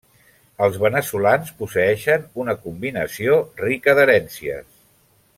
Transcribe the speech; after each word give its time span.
Els 0.67 0.77
veneçolans 0.83 1.51
posseeixen 1.59 2.25
una 2.43 2.55
combinació 2.63 3.35
rica 3.65 3.95
d'herències. 4.01 4.73